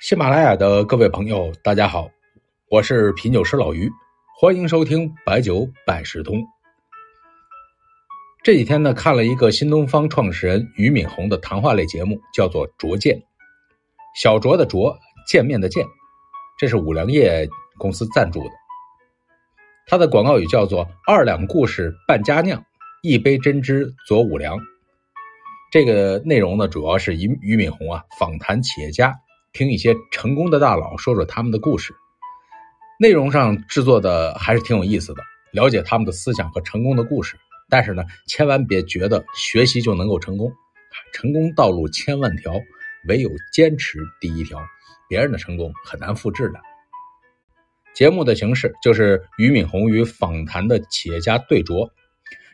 [0.00, 2.08] 喜马拉雅的各位朋友，大家好，
[2.70, 3.86] 我是品酒师老于，
[4.34, 6.42] 欢迎收听白酒百事通。
[8.42, 13.18] 这几天呢，看了一个新东方创始人俞敏洪的谈话类节目，叫做《卓见》，
[14.14, 14.98] 小卓的卓，
[15.28, 15.84] 见面的见，
[16.58, 18.50] 这是五粮液公司赞助的。
[19.86, 22.64] 他的广告语叫做“二两故事半佳酿，
[23.02, 24.58] 一杯真知佐五粮”。
[25.70, 29.14] 这个内容呢，主要是俞俞敏洪啊访谈企业家。
[29.52, 31.94] 听一些成功的大佬说说他们的故事，
[32.98, 35.22] 内容上制作的还是挺有意思的，
[35.52, 37.36] 了解他们的思想和成功的故事。
[37.68, 40.52] 但是呢，千万别觉得学习就能够成功，
[41.12, 42.52] 成功道路千万条，
[43.08, 44.60] 唯有坚持第一条。
[45.08, 46.60] 别人的成功很难复制的。
[47.92, 51.90] 节目的形式就是俞敏洪与访谈的企业家对酌，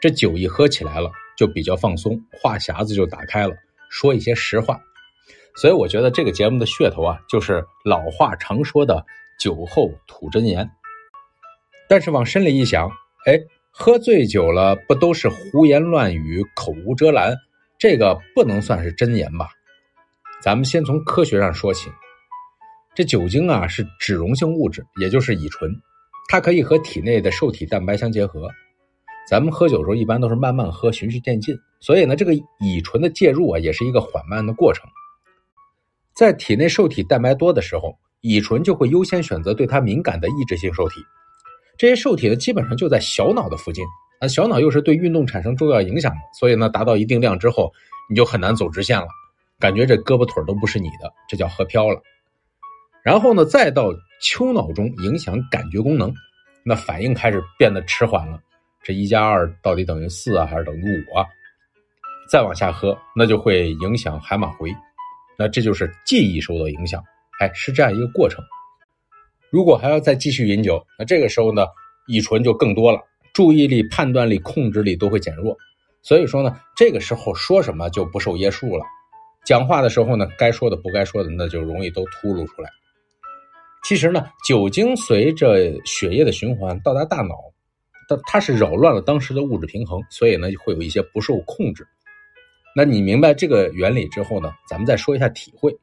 [0.00, 3.54] 这酒一喝起来了，就比较放松，话匣子就打开了，
[3.88, 4.80] 说一些实话。
[5.56, 9.04] 所以我觉得这个节目的噱头啊，就是老话常说的
[9.38, 10.70] “酒后吐真言”。
[11.88, 12.88] 但是往深里一想，
[13.26, 13.38] 哎，
[13.70, 17.36] 喝醉酒了不都是胡言乱语、口无遮拦？
[17.78, 19.48] 这个不能算是真言吧？
[20.42, 21.90] 咱们先从科学上说起。
[22.94, 25.70] 这酒精啊是脂溶性物质，也就是乙醇，
[26.28, 28.48] 它可以和体内的受体蛋白相结合。
[29.28, 34.84] 咱们喝酒的时候一般都是慢慢喝，循序渐进，所以呢，这个乙醇的介入啊也是一个缓慢的过程。
[36.20, 40.96] 在体内受体蛋白多的时候，乙醇就会优先选择对它敏感的抑制性受体。
[41.78, 43.82] 这些受体呢，基本上就在小脑的附近。
[44.20, 47.72] 那小脑又是对运动产生重要影响的，所以呢，达到一定量之后，
[48.10, 49.06] 你就很难走直线了，
[49.58, 51.98] 感觉这胳膊腿都不是你的，这叫喝飘了。
[53.02, 56.12] 然后呢，再到丘脑中影响感觉功能，
[56.62, 58.38] 那反应开始变得迟缓了。
[58.82, 61.24] 这一加二到底等于四啊，还是等于五啊？
[62.30, 64.70] 再往下喝，那就会影响海马回。
[65.40, 67.02] 那这就是记忆受到影响，
[67.38, 68.44] 哎，是这样一个过程。
[69.48, 71.64] 如果还要再继续饮酒，那这个时候呢，
[72.08, 73.00] 乙醇就更多了，
[73.32, 75.56] 注意力、判断力、控制力都会减弱。
[76.02, 78.84] 所以说呢，这个时候说什么就不受约束了。
[79.46, 82.68] 讲话的时候呢，该说的不该说的，那就容易都秃噜出来。
[83.82, 87.34] 其实呢，酒精随着血液的循环到达大脑，
[88.06, 91.86] 它它是扰乱了当时的物质平衡，所以呢，会有一些不受控制。
[92.76, 94.52] 那你明白这个原理之后呢？
[94.68, 95.76] 咱们再说一下体会。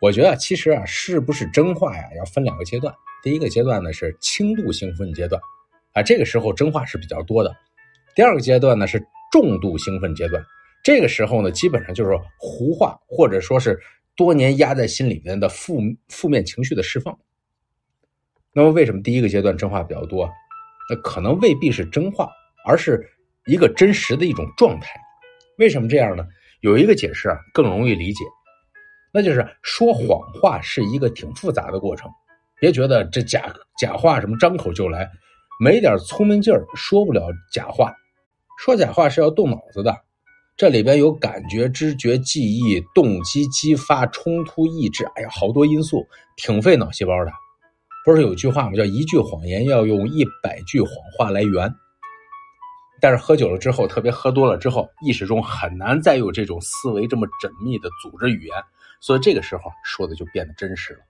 [0.00, 2.94] 我觉得其实啊，是不是真话呀，要分两个阶段。
[3.22, 5.40] 第一个阶段呢是轻度兴奋阶段，
[5.94, 7.56] 啊，这个时候真话是比较多的。
[8.14, 10.44] 第二个阶段呢是重度兴奋阶段，
[10.84, 13.80] 这个时候呢基本上就是胡话，或者说是
[14.14, 17.18] 多年压在心里面的负负面情绪的释放。
[18.52, 20.30] 那么为什么第一个阶段真话比较多？
[20.88, 22.30] 那可能未必是真话，
[22.64, 23.10] 而是
[23.46, 25.00] 一个真实的一种状态。
[25.58, 26.24] 为什么这样呢？
[26.60, 28.24] 有一个解释啊，更容易理解，
[29.12, 32.10] 那就是说谎话是一个挺复杂的过程。
[32.58, 35.08] 别觉得这假假话什么张口就来，
[35.60, 37.94] 没点聪明劲儿说不了假话。
[38.58, 39.94] 说假话是要动脑子的，
[40.56, 46.06] 这里边有感觉、知觉、记忆、动机、激发、冲突、意志，哎呀，好多因素，
[46.36, 47.30] 挺费脑细胞的。
[48.04, 48.72] 不是有句话吗？
[48.74, 51.70] 叫一句谎言要用一百句谎话来圆。
[52.98, 58.56] 但是喝酒了之后，特别喝多了之后，意识中很难再有这种思维这么缜密的组织语言，
[59.00, 61.00] 所以这个时候说的就变得真实了。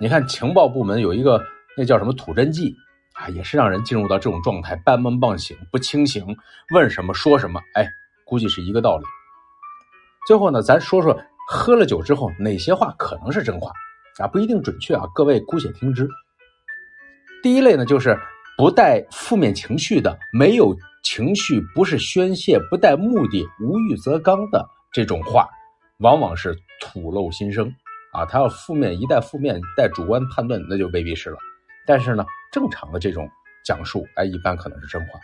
[0.00, 1.44] 你看情报部门有一个
[1.76, 2.74] 那叫什么吐真剂
[3.12, 6.24] 啊，也是让人进入到这种状态，半梦半醒，不清醒，
[6.74, 7.86] 问什么说什么，哎，
[8.24, 9.04] 估计是一个道理。
[10.26, 11.18] 最后呢，咱说说
[11.48, 13.70] 喝了酒之后哪些话可能是真话
[14.18, 16.08] 啊，不一定准确啊，各位姑且听之。
[17.42, 18.18] 第一类呢，就是。
[18.56, 20.74] 不带负面情绪的，没有
[21.04, 25.46] 情绪，不是宣泄，不带目的，无欲则刚的这种话，
[25.98, 27.70] 往往是吐露心声
[28.14, 28.24] 啊。
[28.24, 31.36] 他要负面，一带负面，带主观判断，那就未必是了。
[31.86, 33.28] 但是呢，正常的这种
[33.62, 35.20] 讲述，哎，一般可能是真话。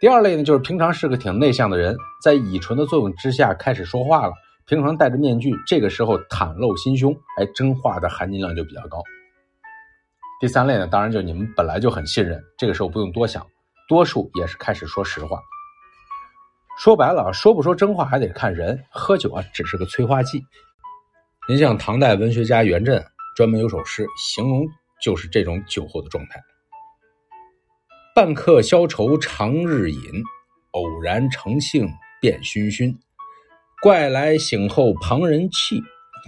[0.00, 4.32] 第二类呢，就是平常是个挺内向的人，在乙醇的作用之下开始说话了，
[4.66, 9.00] 平常戴着面具，这个时候袒露心胸，哎，真话的含金量就比较高。
[10.40, 13.46] 第三类呢，当然就你们本来就很信任，这个时候不用多想，
[13.86, 15.38] 多数也是开始说实话。
[16.78, 20.42] 说白了，说不说真话还得看人，喝酒啊只是个催化剂。
[21.46, 23.04] 您像唐代文学家元稹，
[23.36, 24.66] 专门有首诗形容
[25.02, 26.40] 就是这种酒后的状态：
[28.14, 30.00] 半客消愁长日饮，
[30.70, 31.86] 偶然成兴
[32.18, 32.96] 便醺醺。
[33.82, 35.82] 怪来醒后旁人泣，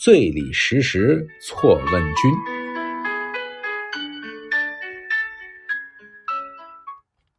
[0.00, 2.57] 醉里时时错问君。